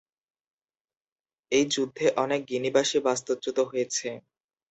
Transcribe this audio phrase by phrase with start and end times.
[1.51, 4.07] এই যুদ্ধে অনেক গিনিবাসী বাস্তুচ্যুত হয়েছে।